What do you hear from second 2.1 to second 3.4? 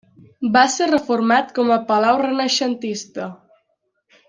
renaixentista.